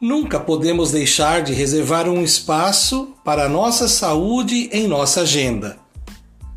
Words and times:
Nunca 0.00 0.38
podemos 0.38 0.90
deixar 0.90 1.42
de 1.42 1.54
reservar 1.54 2.06
um 2.06 2.22
espaço 2.22 3.14
para 3.24 3.46
a 3.46 3.48
nossa 3.48 3.88
saúde 3.88 4.68
em 4.70 4.86
nossa 4.86 5.22
agenda. 5.22 5.78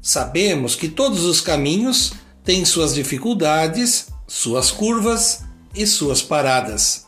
Sabemos 0.02 0.76
que 0.76 0.90
todos 0.90 1.23
os 1.23 1.40
caminhos 1.40 2.14
têm 2.44 2.66
suas 2.66 2.94
dificuldades, 2.94 4.08
suas 4.28 4.72
curvas 4.72 5.44
e 5.73 5.88
suas 5.88 6.22
paradas. 6.22 7.05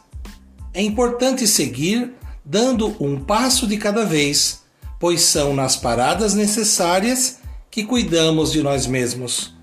É 0.73 0.81
importante 0.81 1.45
seguir 1.45 2.13
dando 2.45 2.95
um 3.03 3.19
passo 3.19 3.67
de 3.67 3.77
cada 3.77 4.05
vez, 4.05 4.61
pois 4.99 5.21
são 5.21 5.53
nas 5.53 5.75
paradas 5.75 6.33
necessárias 6.33 7.39
que 7.69 7.83
cuidamos 7.83 8.53
de 8.53 8.63
nós 8.63 8.87
mesmos. 8.87 9.53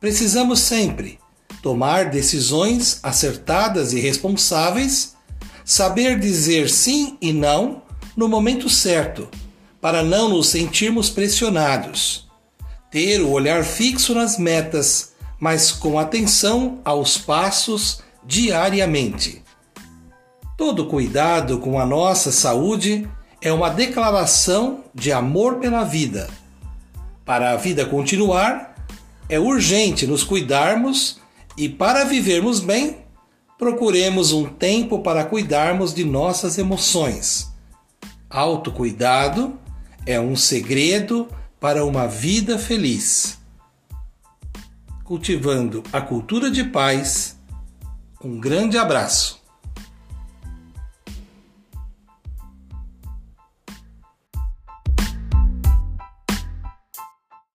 Precisamos 0.00 0.60
sempre 0.60 1.18
tomar 1.60 2.10
decisões 2.10 2.98
acertadas 3.02 3.92
e 3.92 4.00
responsáveis, 4.00 5.14
saber 5.64 6.18
dizer 6.18 6.68
sim 6.68 7.16
e 7.20 7.32
não 7.32 7.82
no 8.16 8.28
momento 8.28 8.68
certo, 8.68 9.28
para 9.80 10.02
não 10.02 10.28
nos 10.28 10.48
sentirmos 10.48 11.10
pressionados, 11.10 12.28
ter 12.90 13.20
o 13.20 13.30
olhar 13.30 13.64
fixo 13.64 14.14
nas 14.14 14.38
metas, 14.38 15.12
mas 15.40 15.72
com 15.72 15.98
atenção 15.98 16.80
aos 16.84 17.18
passos 17.18 18.02
diariamente. 18.24 19.42
Todo 20.56 20.86
cuidado 20.86 21.58
com 21.58 21.80
a 21.80 21.86
nossa 21.86 22.30
saúde 22.30 23.08
é 23.40 23.52
uma 23.52 23.68
declaração 23.68 24.84
de 24.94 25.10
amor 25.10 25.56
pela 25.56 25.82
vida. 25.82 26.30
Para 27.24 27.52
a 27.52 27.56
vida 27.56 27.84
continuar, 27.84 28.74
é 29.28 29.40
urgente 29.40 30.06
nos 30.06 30.22
cuidarmos 30.22 31.18
e, 31.56 31.68
para 31.68 32.04
vivermos 32.04 32.60
bem, 32.60 32.98
procuremos 33.62 34.32
um 34.32 34.44
tempo 34.44 34.98
para 34.98 35.24
cuidarmos 35.24 35.94
de 35.94 36.04
nossas 36.04 36.58
emoções. 36.58 37.54
Autocuidado 38.28 39.56
é 40.04 40.18
um 40.18 40.34
segredo 40.34 41.28
para 41.60 41.84
uma 41.84 42.08
vida 42.08 42.58
feliz. 42.58 43.38
Cultivando 45.04 45.80
a 45.92 46.00
cultura 46.00 46.50
de 46.50 46.64
paz, 46.64 47.38
um 48.20 48.40
grande 48.40 48.76
abraço. 48.76 49.40